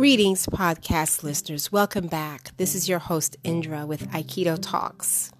Greetings, 0.00 0.46
podcast 0.46 1.22
listeners. 1.22 1.70
Welcome 1.70 2.06
back. 2.06 2.56
This 2.56 2.74
is 2.74 2.88
your 2.88 3.00
host, 3.00 3.36
Indra, 3.44 3.84
with 3.84 4.08
Aikido 4.12 4.58
Talks. 4.58 5.30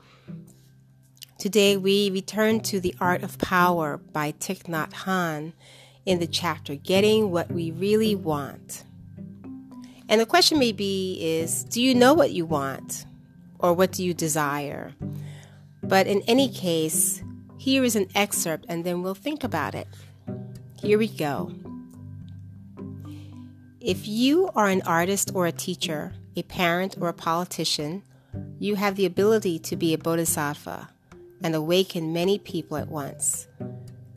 Today, 1.39 1.79
we 1.79 2.11
return 2.11 2.61
to 2.65 2.79
The 2.79 2.95
Art 3.01 3.23
of 3.23 3.39
Power 3.39 3.97
by 3.97 4.33
Thich 4.33 4.65
Nhat 4.65 4.93
Hanh 4.93 5.55
in 6.05 6.19
the 6.19 6.27
chapter 6.27 6.75
Getting 6.75 7.31
What 7.31 7.51
We 7.51 7.71
Really 7.71 8.15
Want. 8.15 8.85
And 10.11 10.21
the 10.21 10.27
question 10.27 10.59
may 10.59 10.73
be 10.73 11.17
is, 11.23 11.65
do 11.65 11.81
you 11.81 11.95
know 11.95 12.13
what 12.13 12.33
you 12.33 12.45
want? 12.45 13.07
Or 13.61 13.73
what 13.73 13.93
do 13.93 14.05
you 14.05 14.13
desire? 14.13 14.95
But 15.83 16.07
in 16.07 16.21
any 16.27 16.51
case, 16.51 17.23
here 17.57 17.83
is 17.83 17.97
an 17.97 18.09
excerpt 18.15 18.67
and 18.69 18.85
then 18.85 19.01
we'll 19.01 19.15
think 19.15 19.43
about 19.43 19.75
it. 19.75 19.89
Here 20.83 20.99
we 20.99 21.09
go. 21.09 21.51
If 23.81 24.07
you 24.07 24.51
are 24.55 24.69
an 24.69 24.83
artist 24.83 25.31
or 25.35 25.47
a 25.47 25.53
teacher, 25.53 26.13
a 26.37 26.43
parent 26.43 26.99
or 27.01 27.09
a 27.09 27.15
politician, 27.15 28.03
you 28.59 28.75
have 28.75 28.95
the 28.95 29.07
ability 29.07 29.59
to 29.61 29.75
be 29.75 29.95
a 29.95 29.99
bodhisattva 29.99 30.91
and 31.43 31.55
awaken 31.55 32.13
many 32.13 32.39
people 32.39 32.77
at 32.77 32.89
once. 32.89 33.49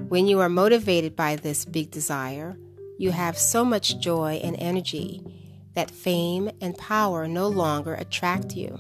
When 0.09 0.27
you 0.27 0.41
are 0.41 0.49
motivated 0.49 1.15
by 1.15 1.37
this 1.37 1.63
big 1.63 1.91
desire, 1.91 2.57
you 2.97 3.11
have 3.11 3.37
so 3.37 3.63
much 3.63 3.99
joy 3.99 4.41
and 4.43 4.57
energy 4.59 5.23
that 5.75 5.89
fame 5.89 6.51
and 6.59 6.77
power 6.77 7.25
no 7.25 7.47
longer 7.47 7.93
attract 7.93 8.57
you. 8.57 8.77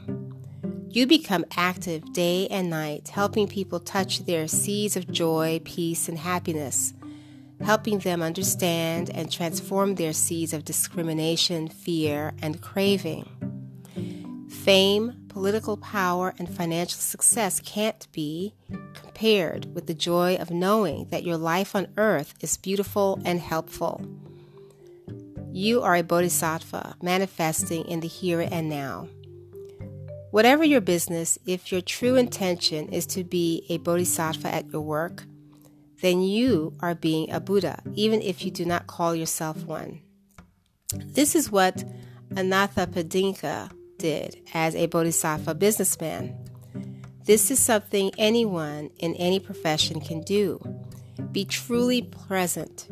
You 0.89 1.07
become 1.07 1.45
active 1.55 2.11
day 2.11 2.47
and 2.49 2.69
night, 2.69 3.07
helping 3.07 3.47
people 3.47 3.79
touch 3.79 4.25
their 4.25 4.49
seeds 4.49 4.97
of 4.97 5.09
joy, 5.09 5.61
peace, 5.63 6.09
and 6.09 6.17
happiness 6.17 6.93
helping 7.63 7.99
them 7.99 8.21
understand 8.21 9.09
and 9.13 9.31
transform 9.31 9.95
their 9.95 10.13
seeds 10.13 10.53
of 10.53 10.65
discrimination, 10.65 11.67
fear, 11.67 12.33
and 12.41 12.61
craving. 12.61 13.27
Fame, 14.49 15.25
political 15.29 15.77
power, 15.77 16.33
and 16.37 16.49
financial 16.49 16.99
success 16.99 17.59
can't 17.59 18.07
be 18.11 18.53
compared 18.93 19.73
with 19.73 19.87
the 19.87 19.93
joy 19.93 20.35
of 20.35 20.51
knowing 20.51 21.05
that 21.09 21.23
your 21.23 21.37
life 21.37 21.75
on 21.75 21.87
earth 21.97 22.33
is 22.41 22.57
beautiful 22.57 23.19
and 23.25 23.39
helpful. 23.39 24.01
You 25.51 25.81
are 25.81 25.95
a 25.95 26.03
bodhisattva 26.03 26.95
manifesting 27.01 27.85
in 27.85 27.99
the 27.99 28.07
here 28.07 28.41
and 28.41 28.69
now. 28.69 29.07
Whatever 30.31 30.63
your 30.63 30.81
business, 30.81 31.37
if 31.45 31.71
your 31.71 31.81
true 31.81 32.15
intention 32.15 32.89
is 32.89 33.05
to 33.07 33.23
be 33.23 33.65
a 33.69 33.77
bodhisattva 33.77 34.47
at 34.47 34.71
your 34.71 34.81
work, 34.81 35.25
then 36.03 36.21
you 36.21 36.73
are 36.81 36.95
being 36.95 37.31
a 37.31 37.39
Buddha, 37.39 37.81
even 37.93 38.21
if 38.21 38.43
you 38.43 38.51
do 38.51 38.65
not 38.65 38.87
call 38.87 39.15
yourself 39.15 39.63
one. 39.63 40.01
This 40.93 41.33
is 41.33 41.49
what 41.49 41.85
Anathapindika 42.33 43.71
did 43.99 44.35
as 44.53 44.75
a 44.75 44.87
bodhisattva 44.87 45.55
businessman. 45.55 46.37
This 47.23 47.49
is 47.49 47.59
something 47.59 48.11
anyone 48.17 48.89
in 48.99 49.15
any 49.15 49.39
profession 49.39 50.01
can 50.01 50.19
do. 50.23 50.59
Be 51.31 51.45
truly 51.45 52.01
present, 52.01 52.89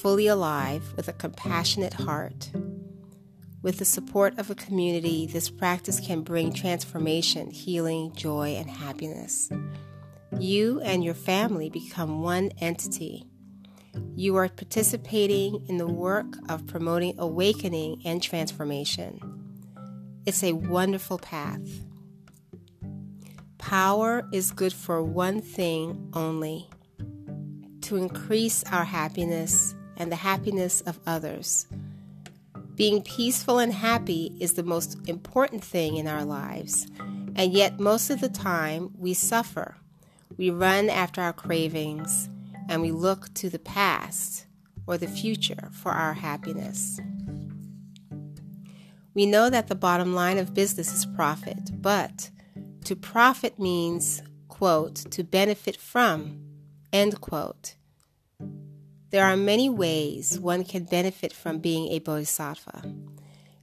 fully 0.00 0.28
alive, 0.28 0.92
with 0.94 1.08
a 1.08 1.14
compassionate 1.14 1.94
heart. 1.94 2.52
With 3.62 3.78
the 3.78 3.84
support 3.84 4.38
of 4.38 4.48
a 4.48 4.54
community, 4.54 5.26
this 5.26 5.50
practice 5.50 5.98
can 5.98 6.22
bring 6.22 6.52
transformation, 6.52 7.50
healing, 7.50 8.12
joy, 8.14 8.50
and 8.50 8.70
happiness. 8.70 9.50
You 10.40 10.80
and 10.82 11.02
your 11.02 11.14
family 11.14 11.68
become 11.68 12.22
one 12.22 12.52
entity. 12.60 13.26
You 14.14 14.36
are 14.36 14.48
participating 14.48 15.66
in 15.68 15.78
the 15.78 15.86
work 15.86 16.26
of 16.48 16.64
promoting 16.64 17.18
awakening 17.18 18.02
and 18.04 18.22
transformation. 18.22 19.20
It's 20.26 20.44
a 20.44 20.52
wonderful 20.52 21.18
path. 21.18 21.66
Power 23.58 24.28
is 24.32 24.52
good 24.52 24.72
for 24.72 25.02
one 25.02 25.40
thing 25.40 26.08
only 26.14 26.70
to 27.80 27.96
increase 27.96 28.62
our 28.70 28.84
happiness 28.84 29.74
and 29.96 30.12
the 30.12 30.16
happiness 30.16 30.82
of 30.82 31.00
others. 31.04 31.66
Being 32.76 33.02
peaceful 33.02 33.58
and 33.58 33.72
happy 33.72 34.36
is 34.38 34.52
the 34.52 34.62
most 34.62 35.08
important 35.08 35.64
thing 35.64 35.96
in 35.96 36.06
our 36.06 36.24
lives, 36.24 36.86
and 37.34 37.52
yet 37.52 37.80
most 37.80 38.08
of 38.10 38.20
the 38.20 38.28
time 38.28 38.92
we 38.96 39.14
suffer 39.14 39.74
we 40.36 40.50
run 40.50 40.90
after 40.90 41.20
our 41.20 41.32
cravings 41.32 42.28
and 42.68 42.82
we 42.82 42.92
look 42.92 43.32
to 43.34 43.48
the 43.48 43.58
past 43.58 44.46
or 44.86 44.98
the 44.98 45.08
future 45.08 45.70
for 45.72 45.92
our 45.92 46.14
happiness. 46.14 47.00
We 49.14 49.26
know 49.26 49.50
that 49.50 49.68
the 49.68 49.74
bottom 49.74 50.14
line 50.14 50.38
of 50.38 50.54
business 50.54 50.92
is 50.92 51.06
profit, 51.06 51.70
but 51.82 52.30
to 52.84 52.94
profit 52.94 53.58
means, 53.58 54.22
quote, 54.48 54.96
to 55.10 55.24
benefit 55.24 55.76
from, 55.76 56.40
end 56.92 57.20
quote. 57.20 57.74
There 59.10 59.24
are 59.24 59.36
many 59.36 59.68
ways 59.68 60.38
one 60.38 60.64
can 60.64 60.84
benefit 60.84 61.32
from 61.32 61.58
being 61.58 61.88
a 61.92 61.98
bodhisattva. 61.98 62.94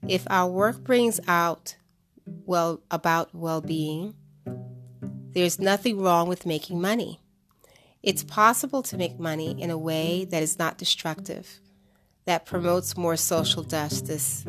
If 0.08 0.26
our 0.30 0.50
work 0.50 0.84
brings 0.84 1.20
out 1.28 1.76
well 2.26 2.82
about 2.92 3.34
well-being, 3.34 4.16
there's 5.36 5.60
nothing 5.60 6.00
wrong 6.00 6.30
with 6.30 6.46
making 6.46 6.80
money. 6.80 7.20
It's 8.02 8.24
possible 8.24 8.82
to 8.84 8.98
make 8.98 9.20
money 9.20 9.62
in 9.62 9.70
a 9.70 9.78
way 9.78 10.24
that 10.32 10.42
is 10.42 10.58
not 10.58 10.78
destructive, 10.78 11.60
that 12.24 12.46
promotes 12.46 12.96
more 12.96 13.18
social 13.18 13.64
justice 13.64 14.46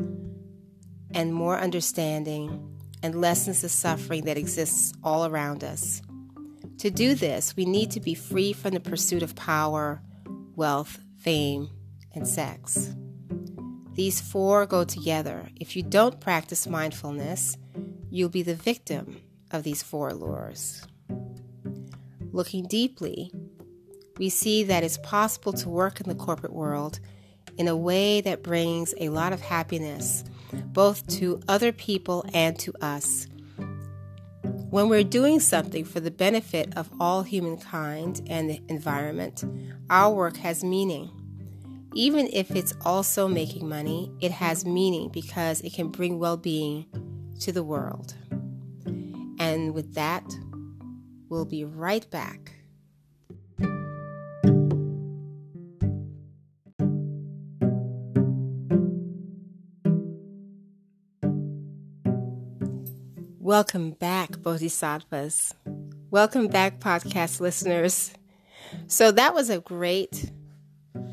and 1.13 1.35
more 1.35 1.59
understanding 1.59 2.73
and 3.03 3.21
lessens 3.21 3.63
the 3.63 3.69
suffering 3.69 4.27
that 4.27 4.39
exists 4.39 4.93
all 5.03 5.27
around 5.27 5.65
us. 5.65 6.03
To 6.79 6.91
do 6.91 7.17
this, 7.17 7.57
we 7.57 7.65
need 7.65 7.91
to 7.91 8.01
be 8.01 8.15
free 8.15 8.53
from 8.53 8.71
the 8.71 8.81
pursuit 8.81 9.25
of 9.25 9.35
power, 9.35 10.01
wealth, 10.55 11.01
fame, 11.19 11.69
and 12.15 12.29
sex. 12.29 12.95
These 13.95 14.21
four 14.21 14.67
go 14.67 14.85
together. 14.85 15.49
If 15.57 15.75
you 15.75 15.83
don't 15.83 16.21
practice 16.21 16.69
mindfulness, 16.69 17.59
you'll 18.09 18.29
be 18.29 18.43
the 18.43 18.55
victim 18.55 19.21
of 19.56 19.65
these 19.65 19.83
four 19.83 20.12
lures. 20.12 20.87
Looking 22.33 22.67
deeply, 22.67 23.33
we 24.19 24.28
see 24.28 24.62
that 24.65 24.84
it's 24.84 24.99
possible 24.99 25.53
to 25.55 25.69
work 25.69 26.00
in 26.00 26.09
the 26.09 26.15
corporate 26.15 26.53
world 26.53 27.00
in 27.59 27.67
a 27.67 27.77
way 27.77 28.21
that 28.21 28.43
brings 28.43 28.94
a 29.00 29.09
lot 29.09 29.33
of 29.33 29.41
happiness 29.41 30.22
both 30.67 31.06
to 31.06 31.41
other 31.49 31.72
people 31.72 32.25
and 32.33 32.59
to 32.61 32.72
us. 32.81 33.27
When 34.71 34.89
we're 34.89 35.05
doing 35.05 35.41
something 35.41 35.84
for 35.84 36.00
the 36.00 36.11
benefit 36.11 36.77
of 36.77 36.91
all 37.00 37.23
humankind 37.23 38.23
and 38.27 38.50
the 38.50 38.61
environment, 38.69 39.44
our 39.91 40.12
work 40.12 40.37
has 40.38 40.62
meaning. 40.62 41.11
Even 41.94 42.28
if 42.33 42.50
it's 42.50 42.75
also 42.84 43.27
making 43.27 43.69
money, 43.69 44.12
it 44.21 44.31
has 44.33 44.67
meaning 44.67 45.09
because 45.09 45.62
it 45.62 45.73
can 45.73 45.88
bring 45.88 46.19
well 46.19 46.37
being 46.37 46.84
to 47.41 47.53
the 47.53 47.62
world. 47.62 48.15
And 49.39 49.75
with 49.75 49.95
that, 49.95 50.25
we'll 51.29 51.45
be 51.45 51.65
right 51.65 52.09
back. 52.11 52.53
Welcome 63.39 63.93
back, 63.93 64.43
Bodhisattvas. 64.43 65.55
Welcome 66.11 66.49
back, 66.49 66.81
podcast 66.81 67.39
listeners. 67.41 68.13
So, 68.89 69.13
that 69.13 69.35
was 69.35 69.51
a 69.51 69.61
great 69.61 70.32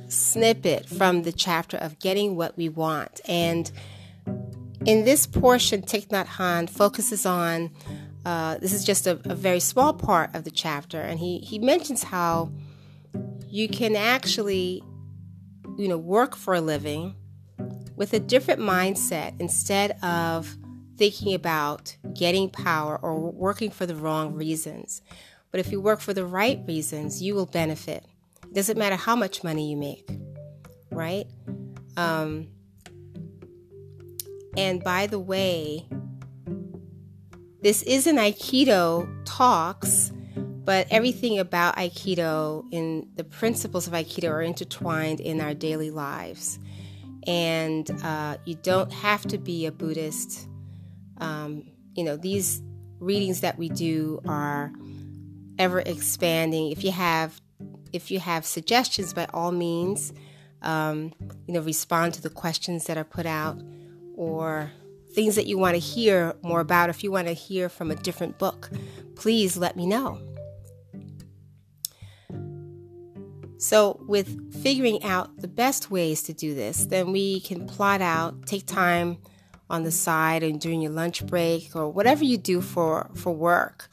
snippet 0.08 0.88
from 0.88 1.24
the 1.24 1.31
chapter 1.31 1.78
of 1.78 2.00
Getting 2.00 2.36
What 2.36 2.58
We 2.58 2.69
Want. 2.69 3.22
And 3.28 3.72
in 4.86 5.06
this 5.06 5.28
portion, 5.28 5.81
Thich 5.81 6.08
Nhat 6.08 6.26
Hanh 6.26 6.69
focuses 6.69 7.26
on 7.26 7.69
uh, 8.25 8.58
this 8.58 8.74
is 8.74 8.86
just 8.86 9.06
a, 9.08 9.20
a, 9.25 9.36
very 9.36 9.60
small 9.60 9.94
part 9.94 10.34
of 10.34 10.46
the 10.46 10.52
chapter, 10.52 11.02
and 11.02 11.20
he, 11.20 11.40
he 11.40 11.60
mentions 11.60 12.04
how 12.04 12.52
you 13.48 13.68
can 13.68 13.96
actually, 13.96 14.81
you 15.78 15.88
know, 15.88 15.98
work 15.98 16.36
for 16.36 16.54
a 16.54 16.62
living 16.62 17.16
with 17.96 18.14
a 18.14 18.20
different 18.20 18.62
mindset 18.62 19.40
instead 19.40 19.92
of 20.02 20.56
thinking 20.98 21.34
about 21.34 21.98
getting 22.14 22.50
power 22.50 22.98
or 22.98 23.20
working 23.31 23.70
for 23.70 23.86
the 23.86 23.96
wrong 23.96 24.34
reasons. 24.34 25.02
But 25.52 25.60
if 25.60 25.72
you 25.72 25.81
work 25.81 26.00
for 26.00 26.14
the 26.14 26.26
right 26.26 26.62
reasons, 26.66 27.22
you 27.22 27.36
will 27.36 27.46
benefit. 27.46 28.06
It 28.44 28.54
doesn't 28.54 28.78
matter 28.78 28.96
how 28.96 29.16
much 29.16 29.44
money 29.44 29.69
you 29.69 29.78
make, 29.78 30.10
right? 30.92 31.26
Um, 31.98 32.48
and 34.56 34.84
by 34.84 35.08
the 35.08 35.19
way, 35.19 35.88
this 37.63 37.81
is 37.83 38.07
an 38.07 38.18
Aikido 38.18 39.10
talks, 39.24 40.12
but 40.36 40.86
everything 40.92 41.39
about 41.39 41.77
Aikido 41.77 42.65
and 42.74 43.07
the 43.15 43.24
principles 43.24 43.88
of 43.88 43.94
Aikido 43.94 44.30
are 44.30 44.42
intertwined 44.42 45.21
in 45.21 45.39
our 45.39 45.54
daily 45.54 45.89
lives. 45.89 46.60
And 47.25 47.89
uh, 48.04 48.36
you 48.44 48.56
don't 48.56 48.92
have 48.92 49.21
to 49.27 49.38
be 49.38 49.65
a 49.65 49.71
Buddhist. 49.71 50.45
Um, 51.19 51.71
you 51.94 52.04
know, 52.04 52.18
these 52.18 52.62
readings 53.00 53.39
that 53.39 53.57
we 53.57 53.69
do 53.69 54.21
are 54.27 54.74
ever 55.57 55.80
expanding. 55.80 56.71
If 56.71 56.83
you 56.83 56.92
have 56.92 57.39
if 57.94 58.12
you 58.12 58.19
have 58.19 58.45
suggestions, 58.45 59.13
by 59.13 59.27
all 59.33 59.51
means, 59.51 60.12
um, 60.63 61.13
you 61.48 61.54
know, 61.54 61.62
respond 61.62 62.16
to 62.16 62.21
the 62.21 62.30
questions 62.30 62.88
that 62.88 62.98
are 62.98 63.04
put 63.06 63.25
out 63.25 63.62
or 64.16 64.71
things 65.13 65.36
that 65.36 65.48
you 65.48 65.57
want 65.57 65.75
to 65.75 65.80
hear 65.80 66.36
more 66.42 66.60
about. 66.60 66.89
If 66.89 67.04
you 67.04 67.12
want 67.12 67.27
to 67.27 67.33
hear 67.33 67.69
from 67.69 67.92
a 67.92 67.95
different 67.95 68.38
book, 68.38 68.69
please 69.15 69.57
let 69.57 69.75
me 69.75 69.86
know. 69.86 70.19
So, 73.57 74.04
with 74.07 74.62
figuring 74.62 75.01
out 75.04 75.38
the 75.38 75.48
best 75.48 75.89
ways 75.89 76.21
to 76.24 76.33
do 76.33 76.54
this, 76.54 76.86
then 76.86 77.13
we 77.13 77.39
can 77.39 77.65
plot 77.65 78.01
out, 78.01 78.45
take 78.45 78.65
time 78.65 79.18
on 79.69 79.83
the 79.83 79.92
side 79.92 80.44
and 80.44 80.60
during 80.60 80.81
your 80.81 80.92
lunch 80.92 81.25
break 81.25 81.74
or 81.75 81.89
whatever 81.89 82.25
you 82.25 82.38
do 82.38 82.59
for, 82.59 83.09
for 83.16 83.33
work, 83.33 83.89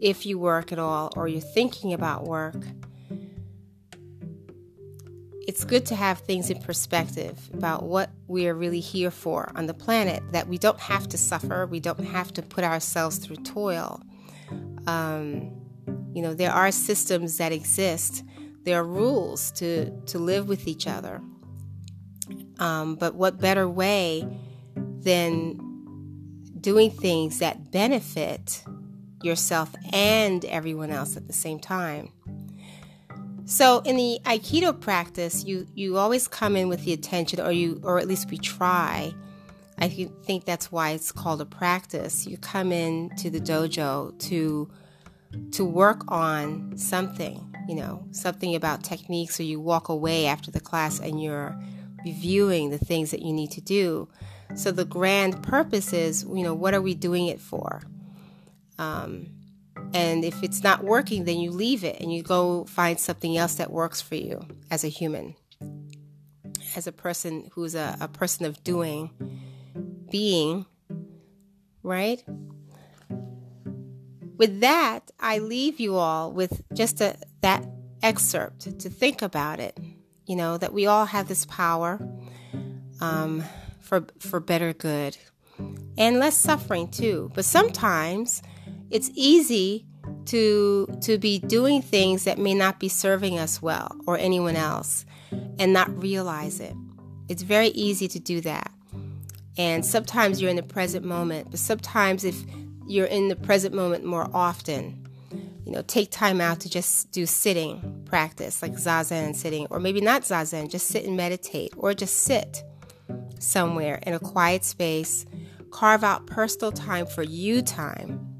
if 0.00 0.26
you 0.26 0.38
work 0.38 0.72
at 0.72 0.78
all 0.78 1.12
or 1.16 1.28
you're 1.28 1.40
thinking 1.40 1.92
about 1.92 2.24
work 2.24 2.56
it's 5.46 5.64
good 5.64 5.86
to 5.86 5.94
have 5.94 6.20
things 6.20 6.50
in 6.50 6.60
perspective 6.60 7.50
about 7.52 7.82
what 7.82 8.10
we 8.28 8.48
are 8.48 8.54
really 8.54 8.80
here 8.80 9.10
for 9.10 9.50
on 9.54 9.66
the 9.66 9.74
planet, 9.74 10.22
that 10.32 10.48
we 10.48 10.58
don't 10.58 10.80
have 10.80 11.08
to 11.08 11.18
suffer, 11.18 11.66
we 11.66 11.80
don't 11.80 12.04
have 12.04 12.32
to 12.34 12.42
put 12.42 12.64
ourselves 12.64 13.18
through 13.18 13.36
toil. 13.36 14.00
Um, 14.86 15.52
you 16.14 16.22
know, 16.22 16.34
there 16.34 16.52
are 16.52 16.70
systems 16.70 17.38
that 17.38 17.52
exist, 17.52 18.24
there 18.62 18.80
are 18.80 18.84
rules 18.84 19.50
to, 19.52 19.90
to 20.06 20.18
live 20.18 20.48
with 20.48 20.66
each 20.66 20.86
other. 20.86 21.20
Um, 22.58 22.94
but 22.96 23.14
what 23.14 23.38
better 23.38 23.68
way 23.68 24.26
than 24.74 25.60
doing 26.60 26.90
things 26.90 27.40
that 27.40 27.70
benefit 27.70 28.64
yourself 29.22 29.74
and 29.92 30.44
everyone 30.46 30.90
else 30.90 31.16
at 31.16 31.26
the 31.26 31.32
same 31.32 31.58
time? 31.58 32.13
So 33.46 33.80
in 33.80 33.96
the 33.96 34.20
Aikido 34.24 34.78
practice, 34.78 35.44
you 35.44 35.66
you 35.74 35.98
always 35.98 36.28
come 36.28 36.56
in 36.56 36.68
with 36.68 36.84
the 36.84 36.92
attention, 36.92 37.40
or 37.40 37.52
you, 37.52 37.80
or 37.82 37.98
at 37.98 38.08
least 38.08 38.30
we 38.30 38.38
try. 38.38 39.14
I 39.78 39.88
think 39.88 40.44
that's 40.44 40.70
why 40.70 40.90
it's 40.90 41.12
called 41.12 41.40
a 41.40 41.44
practice. 41.44 42.26
You 42.26 42.38
come 42.38 42.72
in 42.72 43.10
to 43.16 43.28
the 43.28 43.40
dojo 43.40 44.18
to 44.28 44.70
to 45.52 45.64
work 45.64 46.04
on 46.08 46.78
something, 46.78 47.54
you 47.68 47.74
know, 47.74 48.06
something 48.12 48.54
about 48.54 48.82
techniques, 48.82 49.38
or 49.38 49.42
you 49.42 49.60
walk 49.60 49.88
away 49.88 50.26
after 50.26 50.50
the 50.50 50.60
class 50.60 51.00
and 51.00 51.22
you're 51.22 51.58
reviewing 52.04 52.70
the 52.70 52.78
things 52.78 53.10
that 53.10 53.22
you 53.22 53.32
need 53.32 53.50
to 53.50 53.60
do. 53.60 54.08
So 54.54 54.70
the 54.70 54.84
grand 54.84 55.42
purpose 55.42 55.92
is, 55.92 56.22
you 56.22 56.44
know, 56.44 56.54
what 56.54 56.74
are 56.74 56.82
we 56.82 56.94
doing 56.94 57.26
it 57.26 57.40
for? 57.40 57.82
Um, 58.78 59.33
and 59.94 60.24
if 60.24 60.42
it's 60.42 60.64
not 60.64 60.82
working, 60.82 61.24
then 61.24 61.38
you 61.38 61.52
leave 61.52 61.84
it 61.84 62.00
and 62.00 62.12
you 62.12 62.24
go 62.24 62.64
find 62.64 62.98
something 62.98 63.36
else 63.36 63.54
that 63.54 63.70
works 63.70 64.00
for 64.00 64.16
you 64.16 64.44
as 64.68 64.82
a 64.82 64.88
human, 64.88 65.36
as 66.74 66.88
a 66.88 66.92
person 66.92 67.48
who's 67.52 67.76
a, 67.76 67.96
a 68.00 68.08
person 68.08 68.44
of 68.44 68.62
doing, 68.64 69.10
being, 70.10 70.66
right? 71.84 72.24
With 74.36 74.60
that, 74.60 75.12
I 75.20 75.38
leave 75.38 75.78
you 75.78 75.94
all 75.94 76.32
with 76.32 76.62
just 76.74 77.00
a, 77.00 77.16
that 77.42 77.64
excerpt 78.02 78.80
to 78.80 78.90
think 78.90 79.22
about 79.22 79.60
it. 79.60 79.78
You 80.26 80.34
know, 80.34 80.58
that 80.58 80.72
we 80.72 80.86
all 80.86 81.04
have 81.04 81.28
this 81.28 81.44
power 81.46 82.00
um, 83.00 83.44
for, 83.80 84.06
for 84.18 84.40
better 84.40 84.72
good 84.72 85.16
and 85.96 86.18
less 86.18 86.36
suffering 86.36 86.88
too. 86.88 87.30
But 87.34 87.44
sometimes, 87.44 88.42
it's 88.90 89.10
easy 89.14 89.86
to 90.26 90.86
to 91.02 91.18
be 91.18 91.38
doing 91.38 91.82
things 91.82 92.24
that 92.24 92.38
may 92.38 92.54
not 92.54 92.78
be 92.80 92.88
serving 92.88 93.38
us 93.38 93.60
well 93.60 93.94
or 94.06 94.18
anyone 94.18 94.56
else 94.56 95.04
and 95.58 95.72
not 95.72 96.02
realize 96.02 96.60
it. 96.60 96.74
It's 97.28 97.42
very 97.42 97.68
easy 97.68 98.08
to 98.08 98.20
do 98.20 98.40
that. 98.42 98.70
And 99.56 99.84
sometimes 99.84 100.40
you're 100.40 100.50
in 100.50 100.56
the 100.56 100.62
present 100.62 101.04
moment, 101.04 101.50
but 101.50 101.60
sometimes 101.60 102.24
if 102.24 102.36
you're 102.86 103.06
in 103.06 103.28
the 103.28 103.36
present 103.36 103.74
moment 103.74 104.04
more 104.04 104.28
often, 104.34 105.06
you 105.64 105.72
know, 105.72 105.82
take 105.82 106.10
time 106.10 106.40
out 106.40 106.60
to 106.60 106.70
just 106.70 107.12
do 107.12 107.24
sitting 107.24 108.02
practice, 108.04 108.62
like 108.62 108.72
zazen 108.72 109.34
sitting, 109.34 109.66
or 109.70 109.78
maybe 109.80 110.00
not 110.00 110.22
zazen, 110.22 110.68
just 110.68 110.88
sit 110.88 111.04
and 111.04 111.16
meditate, 111.16 111.72
or 111.76 111.94
just 111.94 112.18
sit 112.18 112.62
somewhere 113.38 114.00
in 114.02 114.12
a 114.12 114.18
quiet 114.18 114.64
space. 114.64 115.24
Carve 115.70 116.04
out 116.04 116.26
personal 116.26 116.70
time 116.70 117.06
for 117.06 117.22
you 117.22 117.62
time 117.62 118.33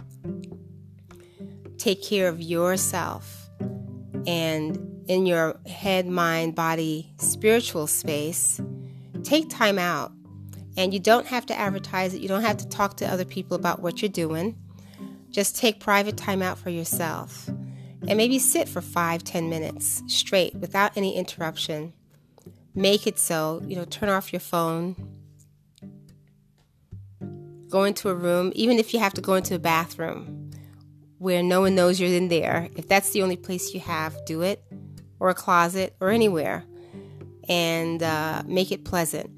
take 1.84 2.02
care 2.02 2.28
of 2.28 2.40
yourself 2.40 3.50
and 4.26 5.04
in 5.06 5.26
your 5.26 5.60
head, 5.66 6.06
mind, 6.06 6.54
body, 6.54 7.12
spiritual 7.18 7.86
space, 7.86 8.58
take 9.22 9.50
time 9.50 9.78
out. 9.78 10.10
And 10.78 10.94
you 10.94 10.98
don't 10.98 11.26
have 11.26 11.44
to 11.44 11.58
advertise 11.58 12.14
it, 12.14 12.22
you 12.22 12.28
don't 12.28 12.40
have 12.40 12.56
to 12.56 12.68
talk 12.70 12.96
to 12.96 13.06
other 13.06 13.26
people 13.26 13.54
about 13.54 13.82
what 13.82 14.00
you're 14.00 14.08
doing. 14.08 14.56
Just 15.28 15.58
take 15.58 15.78
private 15.78 16.16
time 16.16 16.40
out 16.40 16.56
for 16.56 16.70
yourself 16.70 17.48
and 17.48 18.16
maybe 18.16 18.38
sit 18.38 18.66
for 18.66 18.80
five, 18.80 19.22
ten 19.22 19.50
minutes 19.50 20.02
straight 20.06 20.54
without 20.54 20.96
any 20.96 21.14
interruption. 21.14 21.92
Make 22.74 23.06
it 23.06 23.18
so, 23.18 23.60
you 23.66 23.76
know, 23.76 23.84
turn 23.84 24.08
off 24.08 24.32
your 24.32 24.40
phone, 24.40 24.96
go 27.68 27.84
into 27.84 28.08
a 28.08 28.14
room, 28.14 28.52
even 28.54 28.78
if 28.78 28.94
you 28.94 29.00
have 29.00 29.12
to 29.14 29.20
go 29.20 29.34
into 29.34 29.54
a 29.54 29.58
bathroom 29.58 30.33
where 31.18 31.42
no 31.42 31.60
one 31.60 31.74
knows 31.74 32.00
you're 32.00 32.10
in 32.10 32.28
there. 32.28 32.68
If 32.76 32.88
that's 32.88 33.10
the 33.10 33.22
only 33.22 33.36
place 33.36 33.74
you 33.74 33.80
have, 33.80 34.24
do 34.24 34.42
it, 34.42 34.62
or 35.20 35.30
a 35.30 35.34
closet, 35.34 35.94
or 36.00 36.10
anywhere, 36.10 36.64
and 37.48 38.02
uh, 38.02 38.42
make 38.46 38.72
it 38.72 38.84
pleasant. 38.84 39.30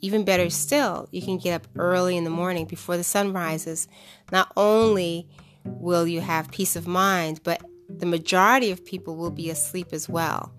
Even 0.00 0.24
better 0.24 0.48
still, 0.50 1.08
you 1.10 1.22
can 1.22 1.38
get 1.38 1.54
up 1.54 1.66
early 1.76 2.16
in 2.16 2.24
the 2.24 2.30
morning 2.30 2.66
before 2.66 2.96
the 2.96 3.04
sun 3.04 3.32
rises. 3.32 3.88
Not 4.30 4.52
only 4.56 5.28
will 5.64 6.06
you 6.06 6.20
have 6.20 6.50
peace 6.50 6.76
of 6.76 6.86
mind, 6.86 7.40
but 7.42 7.62
the 7.88 8.06
majority 8.06 8.70
of 8.70 8.84
people 8.84 9.16
will 9.16 9.30
be 9.30 9.50
asleep 9.50 9.88
as 9.92 10.08
well. 10.08 10.52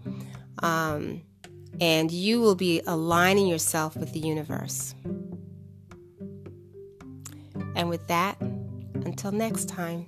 Um, 0.62 1.22
and 1.80 2.12
you 2.12 2.42
will 2.42 2.56
be 2.56 2.82
aligning 2.86 3.48
yourself 3.48 3.96
with 3.96 4.12
the 4.12 4.20
universe. 4.20 4.94
And 7.76 7.88
with 7.88 8.06
that, 8.08 8.42
until 8.42 9.32
next 9.32 9.70
time. 9.70 10.08